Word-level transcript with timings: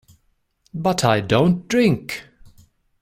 But 0.73 1.05
I 1.05 1.19
don't 1.21 1.67
drink. 1.67 2.23